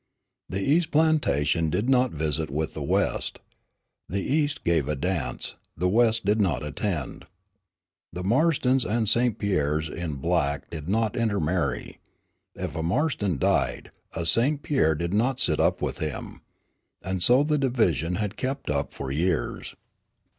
The 0.49 0.63
east 0.63 0.89
plantation 0.89 1.69
did 1.69 1.87
not 1.87 2.09
visit 2.09 2.49
with 2.49 2.73
the 2.73 2.81
west. 2.81 3.37
The 4.09 4.23
east 4.23 4.63
gave 4.63 4.87
a 4.87 4.95
dance, 4.95 5.57
the 5.77 5.87
west 5.87 6.25
did 6.25 6.41
not 6.41 6.63
attend. 6.63 7.27
The 8.11 8.23
Marstons 8.23 8.83
and 8.83 9.07
St. 9.07 9.37
Pierres 9.37 9.89
in 9.89 10.15
black 10.15 10.67
did 10.71 10.89
not 10.89 11.15
intermarry. 11.15 11.99
If 12.55 12.75
a 12.75 12.81
Marston 12.81 13.37
died, 13.37 13.91
a 14.13 14.25
St. 14.25 14.63
Pierre 14.63 14.95
did 14.95 15.13
not 15.13 15.39
sit 15.39 15.59
up 15.59 15.83
with 15.83 15.99
him. 15.99 16.41
And 17.03 17.21
so 17.21 17.43
the 17.43 17.59
division 17.59 18.15
had 18.15 18.37
kept 18.37 18.71
up 18.71 18.95
for 18.95 19.11
years. 19.11 19.75